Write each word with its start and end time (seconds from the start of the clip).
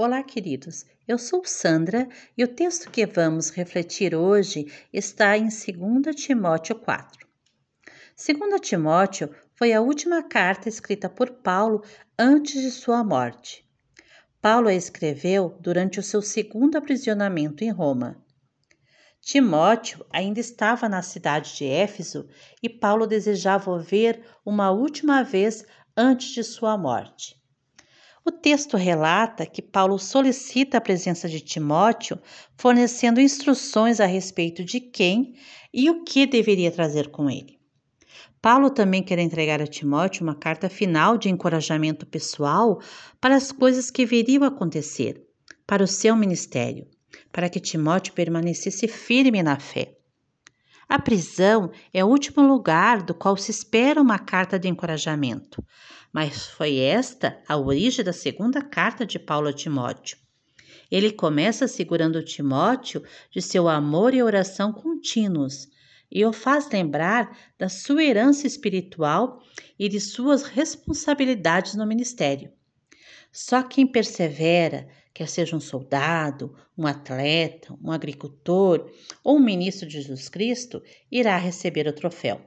Olá, 0.00 0.22
queridos. 0.22 0.86
Eu 1.08 1.18
sou 1.18 1.42
Sandra 1.44 2.08
e 2.36 2.44
o 2.44 2.46
texto 2.46 2.88
que 2.88 3.04
vamos 3.04 3.50
refletir 3.50 4.14
hoje 4.14 4.72
está 4.92 5.36
em 5.36 5.48
2 5.48 6.14
Timóteo 6.14 6.76
4. 6.76 7.26
2 8.16 8.60
Timóteo 8.60 9.28
foi 9.56 9.72
a 9.72 9.80
última 9.80 10.22
carta 10.22 10.68
escrita 10.68 11.08
por 11.08 11.30
Paulo 11.42 11.82
antes 12.16 12.62
de 12.62 12.70
sua 12.70 13.02
morte. 13.02 13.68
Paulo 14.40 14.68
a 14.68 14.72
escreveu 14.72 15.58
durante 15.58 15.98
o 15.98 16.02
seu 16.04 16.22
segundo 16.22 16.78
aprisionamento 16.78 17.64
em 17.64 17.70
Roma. 17.72 18.24
Timóteo 19.20 20.06
ainda 20.12 20.38
estava 20.38 20.88
na 20.88 21.02
cidade 21.02 21.56
de 21.56 21.66
Éfeso 21.66 22.28
e 22.62 22.68
Paulo 22.68 23.04
desejava 23.04 23.68
o 23.72 23.80
ver 23.80 24.24
uma 24.46 24.70
última 24.70 25.24
vez 25.24 25.66
antes 25.96 26.28
de 26.28 26.44
sua 26.44 26.78
morte. 26.78 27.36
O 28.28 28.30
texto 28.30 28.76
relata 28.76 29.46
que 29.46 29.62
Paulo 29.62 29.98
solicita 29.98 30.76
a 30.76 30.82
presença 30.82 31.26
de 31.26 31.40
Timóteo, 31.40 32.20
fornecendo 32.58 33.22
instruções 33.22 34.00
a 34.00 34.04
respeito 34.04 34.62
de 34.62 34.80
quem 34.80 35.32
e 35.72 35.88
o 35.88 36.04
que 36.04 36.26
deveria 36.26 36.70
trazer 36.70 37.08
com 37.10 37.30
ele. 37.30 37.58
Paulo 38.42 38.68
também 38.68 39.02
quer 39.02 39.18
entregar 39.18 39.62
a 39.62 39.66
Timóteo 39.66 40.24
uma 40.24 40.34
carta 40.34 40.68
final 40.68 41.16
de 41.16 41.30
encorajamento 41.30 42.04
pessoal 42.04 42.82
para 43.18 43.34
as 43.34 43.50
coisas 43.50 43.90
que 43.90 44.04
viriam 44.04 44.44
acontecer, 44.44 45.24
para 45.66 45.82
o 45.82 45.86
seu 45.88 46.14
ministério, 46.14 46.86
para 47.32 47.48
que 47.48 47.58
Timóteo 47.58 48.12
permanecesse 48.12 48.86
firme 48.86 49.42
na 49.42 49.58
fé. 49.58 49.97
A 50.88 50.98
prisão 50.98 51.70
é 51.92 52.02
o 52.02 52.08
último 52.08 52.40
lugar 52.40 53.02
do 53.02 53.12
qual 53.12 53.36
se 53.36 53.50
espera 53.50 54.00
uma 54.00 54.18
carta 54.18 54.58
de 54.58 54.68
encorajamento, 54.68 55.62
mas 56.10 56.46
foi 56.46 56.78
esta 56.78 57.42
a 57.46 57.58
origem 57.58 58.02
da 58.02 58.12
segunda 58.12 58.62
carta 58.62 59.04
de 59.04 59.18
Paulo 59.18 59.48
a 59.48 59.52
Timóteo. 59.52 60.16
Ele 60.90 61.12
começa 61.12 61.68
segurando 61.68 62.22
Timóteo 62.22 63.02
de 63.30 63.42
seu 63.42 63.68
amor 63.68 64.14
e 64.14 64.22
oração 64.22 64.72
contínuos 64.72 65.68
e 66.10 66.24
o 66.24 66.32
faz 66.32 66.70
lembrar 66.70 67.36
da 67.58 67.68
sua 67.68 68.02
herança 68.02 68.46
espiritual 68.46 69.42
e 69.78 69.90
de 69.90 70.00
suas 70.00 70.44
responsabilidades 70.44 71.74
no 71.74 71.86
ministério. 71.86 72.50
Só 73.40 73.62
quem 73.62 73.86
persevera, 73.86 74.88
quer 75.14 75.28
seja 75.28 75.54
um 75.54 75.60
soldado, 75.60 76.56
um 76.76 76.88
atleta, 76.88 77.72
um 77.80 77.92
agricultor 77.92 78.90
ou 79.22 79.36
um 79.36 79.40
ministro 79.40 79.86
de 79.86 80.00
Jesus 80.00 80.28
Cristo, 80.28 80.82
irá 81.08 81.36
receber 81.36 81.86
o 81.86 81.92
troféu. 81.92 82.40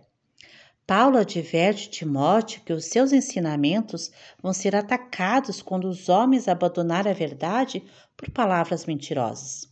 Paulo 0.85 1.17
adverte 1.17 1.89
Timóteo 1.89 2.61
que 2.65 2.73
os 2.73 2.87
seus 2.87 3.13
ensinamentos 3.13 4.11
vão 4.43 4.51
ser 4.51 4.75
atacados 4.75 5.61
quando 5.61 5.85
os 5.85 6.09
homens 6.09 6.49
abandonarem 6.49 7.09
a 7.09 7.15
verdade 7.15 7.81
por 8.17 8.29
palavras 8.29 8.85
mentirosas. 8.85 9.71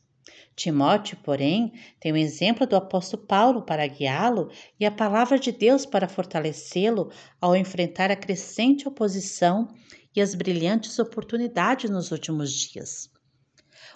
Timóteo, 0.56 1.18
porém, 1.22 1.74
tem 2.00 2.14
o 2.14 2.18
exemplo 2.18 2.66
do 2.66 2.78
apóstolo 2.78 3.26
Paulo 3.26 3.62
para 3.64 3.86
guiá-lo 3.88 4.50
e 4.80 4.86
a 4.86 4.92
palavra 4.92 5.38
de 5.38 5.52
Deus 5.52 5.86
para 5.86 6.08
fortalecê-lo 6.08 7.12
ao 7.42 7.58
enfrentar 7.58 8.10
a 8.10 8.16
crescente 8.16 8.88
oposição 8.88 9.68
e 10.16 10.22
as 10.22 10.36
brilhantes 10.36 10.98
oportunidades 11.00 11.90
nos 11.90 12.12
últimos 12.12 12.52
dias. 12.52 13.10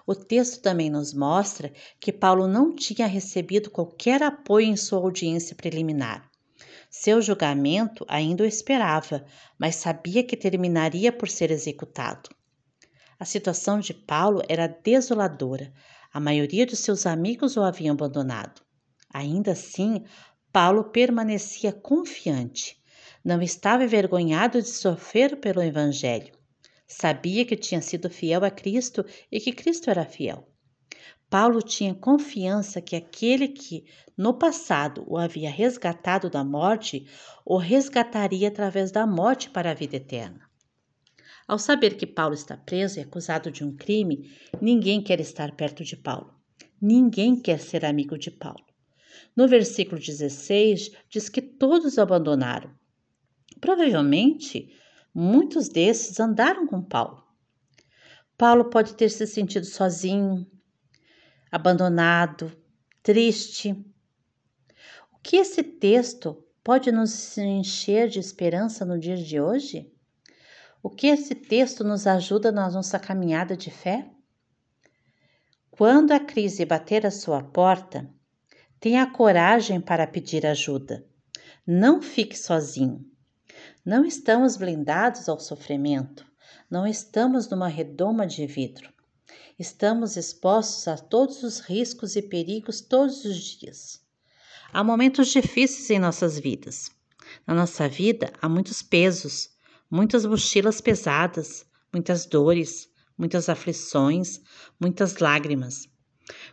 O 0.05 0.13
texto 0.13 0.61
também 0.61 0.89
nos 0.89 1.13
mostra 1.13 1.71
que 1.99 2.11
Paulo 2.11 2.47
não 2.47 2.75
tinha 2.75 3.07
recebido 3.07 3.71
qualquer 3.71 4.21
apoio 4.21 4.67
em 4.67 4.75
sua 4.75 4.99
audiência 4.99 5.55
preliminar. 5.55 6.29
Seu 6.89 7.21
julgamento 7.21 8.05
ainda 8.07 8.43
o 8.43 8.45
esperava, 8.45 9.25
mas 9.57 9.77
sabia 9.77 10.23
que 10.23 10.37
terminaria 10.37 11.11
por 11.11 11.29
ser 11.29 11.51
executado. 11.51 12.29
A 13.19 13.25
situação 13.25 13.79
de 13.79 13.93
Paulo 13.93 14.41
era 14.49 14.67
desoladora. 14.67 15.73
A 16.13 16.19
maioria 16.19 16.65
dos 16.65 16.79
seus 16.79 17.05
amigos 17.05 17.55
o 17.55 17.63
haviam 17.63 17.93
abandonado. 17.93 18.61
Ainda 19.11 19.53
assim, 19.53 20.03
Paulo 20.51 20.83
permanecia 20.83 21.71
confiante. 21.71 22.82
Não 23.23 23.41
estava 23.41 23.85
envergonhado 23.85 24.61
de 24.61 24.67
sofrer 24.67 25.37
pelo 25.37 25.63
Evangelho. 25.63 26.33
Sabia 26.85 27.45
que 27.45 27.55
tinha 27.55 27.81
sido 27.81 28.09
fiel 28.09 28.43
a 28.43 28.51
Cristo 28.51 29.05
e 29.31 29.39
que 29.39 29.53
Cristo 29.53 29.89
era 29.89 30.05
fiel. 30.05 30.47
Paulo 31.29 31.61
tinha 31.61 31.95
confiança 31.95 32.81
que 32.81 32.95
aquele 32.95 33.47
que 33.47 33.85
no 34.15 34.33
passado 34.33 35.03
o 35.07 35.17
havia 35.17 35.49
resgatado 35.49 36.29
da 36.29 36.43
morte 36.43 37.07
o 37.45 37.57
resgataria 37.57 38.49
através 38.49 38.91
da 38.91 39.07
morte 39.07 39.49
para 39.49 39.71
a 39.71 39.73
vida 39.73 39.95
eterna. 39.95 40.41
Ao 41.47 41.57
saber 41.57 41.95
que 41.95 42.05
Paulo 42.05 42.35
está 42.35 42.55
preso 42.55 42.99
e 42.99 43.01
acusado 43.01 43.49
de 43.49 43.63
um 43.63 43.75
crime, 43.75 44.31
ninguém 44.61 45.01
quer 45.01 45.19
estar 45.19 45.55
perto 45.55 45.83
de 45.83 45.95
Paulo. 45.95 46.33
Ninguém 46.81 47.39
quer 47.39 47.59
ser 47.59 47.85
amigo 47.85 48.17
de 48.17 48.29
Paulo. 48.29 48.65
No 49.35 49.47
versículo 49.47 49.99
16, 49.99 50.91
diz 51.09 51.29
que 51.29 51.41
todos 51.41 51.97
o 51.97 52.01
abandonaram. 52.01 52.71
Provavelmente, 53.59 54.69
muitos 55.13 55.69
desses 55.69 56.19
andaram 56.19 56.67
com 56.67 56.81
Paulo. 56.81 57.23
Paulo 58.37 58.65
pode 58.65 58.95
ter 58.95 59.09
se 59.09 59.27
sentido 59.27 59.65
sozinho, 59.65 60.45
abandonado, 61.51 62.51
triste. 63.01 63.71
O 65.11 65.17
que 65.19 65.37
esse 65.37 65.61
texto 65.63 66.43
pode 66.63 66.91
nos 66.91 67.37
encher 67.37 68.09
de 68.09 68.19
esperança 68.19 68.83
no 68.83 68.97
dia 68.97 69.15
de 69.15 69.39
hoje? 69.39 69.91
O 70.81 70.89
que 70.89 71.07
esse 71.07 71.35
texto 71.35 71.83
nos 71.83 72.07
ajuda 72.07 72.51
na 72.51 72.69
nossa 72.69 72.99
caminhada 72.99 73.55
de 73.55 73.69
fé? 73.69 74.09
Quando 75.71 76.11
a 76.11 76.19
crise 76.19 76.65
bater 76.65 77.05
à 77.05 77.11
sua 77.11 77.41
porta, 77.41 78.09
tenha 78.79 79.09
coragem 79.09 79.79
para 79.79 80.05
pedir 80.05 80.45
ajuda. 80.45 81.05
Não 81.65 82.01
fique 82.01 82.37
sozinho. 82.37 83.12
Não 83.85 84.05
estamos 84.05 84.57
blindados 84.57 85.27
ao 85.27 85.39
sofrimento, 85.39 86.25
não 86.69 86.87
estamos 86.87 87.49
numa 87.49 87.67
redoma 87.67 88.25
de 88.25 88.45
vidro. 88.45 88.91
Estamos 89.57 90.17
expostos 90.17 90.87
a 90.87 90.97
todos 90.97 91.43
os 91.43 91.59
riscos 91.59 92.15
e 92.15 92.21
perigos 92.21 92.81
todos 92.81 93.23
os 93.25 93.37
dias. 93.37 94.01
Há 94.71 94.83
momentos 94.83 95.27
difíceis 95.27 95.89
em 95.89 95.99
nossas 95.99 96.39
vidas. 96.39 96.89
Na 97.45 97.53
nossa 97.53 97.87
vida 97.87 98.33
há 98.41 98.49
muitos 98.49 98.81
pesos, 98.81 99.49
muitas 99.89 100.25
mochilas 100.25 100.81
pesadas, 100.81 101.65
muitas 101.93 102.25
dores, 102.25 102.89
muitas 103.17 103.49
aflições, 103.49 104.41
muitas 104.79 105.17
lágrimas. 105.17 105.87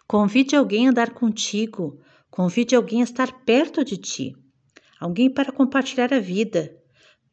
Convide 0.06 0.56
alguém 0.56 0.87
a 0.87 0.91
andar 0.91 1.15
contigo, 1.15 2.00
convide 2.31 2.75
alguém 2.75 3.00
a 3.00 3.04
estar 3.04 3.44
perto 3.44 3.84
de 3.84 3.97
ti, 3.97 4.37
alguém 4.98 5.32
para 5.32 5.53
compartilhar 5.53 6.12
a 6.12 6.21
vida. 6.21 6.77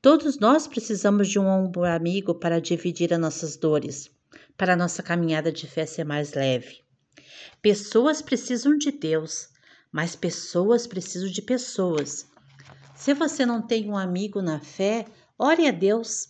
Todos 0.02 0.40
nós 0.40 0.68
precisamos 0.68 1.28
de 1.28 1.40
um 1.40 1.48
ombro 1.48 1.84
amigo 1.84 2.36
para 2.36 2.62
dividir 2.62 3.14
as 3.14 3.20
nossas 3.20 3.58
dores 3.58 4.10
para 4.58 4.74
a 4.74 4.76
nossa 4.76 5.04
caminhada 5.04 5.52
de 5.52 5.68
fé 5.68 5.86
ser 5.86 6.04
mais 6.04 6.34
leve. 6.34 6.82
Pessoas 7.62 8.22
precisam 8.22 8.76
de 8.78 8.92
Deus, 8.92 9.50
mas 9.92 10.16
pessoas 10.16 10.88
precisam 10.88 11.30
de 11.30 11.42
pessoas. 11.42 12.28
Se 12.96 13.14
você 13.14 13.46
não 13.46 13.62
tem 13.62 13.90
um 13.90 13.96
amigo 13.96 14.42
na 14.42 14.60
fé, 14.60 15.06
ore 15.38 15.68
a 15.68 15.72
Deus. 15.72 16.30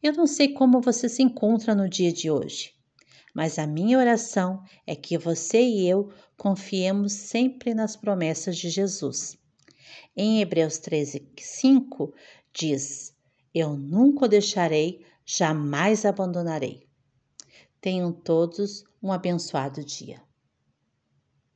Eu 0.00 0.12
não 0.12 0.26
sei 0.26 0.52
como 0.52 0.80
você 0.80 1.08
se 1.08 1.22
encontra 1.22 1.74
no 1.74 1.88
dia 1.88 2.12
de 2.12 2.30
hoje, 2.30 2.72
mas 3.34 3.58
a 3.58 3.66
minha 3.66 3.98
oração 3.98 4.62
é 4.86 4.94
que 4.94 5.18
você 5.18 5.60
e 5.60 5.88
eu 5.88 6.12
confiemos 6.36 7.12
sempre 7.12 7.74
nas 7.74 7.96
promessas 7.96 8.56
de 8.56 8.70
Jesus. 8.70 9.36
Em 10.16 10.40
Hebreus 10.40 10.78
13, 10.78 11.28
5 11.36 12.14
diz: 12.58 13.14
Eu 13.54 13.76
nunca 13.76 14.24
o 14.24 14.28
deixarei, 14.28 15.06
jamais 15.24 16.04
abandonarei. 16.04 16.86
Tenham 17.80 18.12
todos 18.12 18.84
um 19.00 19.12
abençoado 19.12 19.84
dia. 19.84 20.20